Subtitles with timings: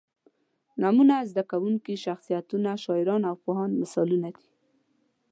[0.81, 4.45] نومونه، زده کوونکي، شخصیتونه، شاعران او پوهان مثالونه دي.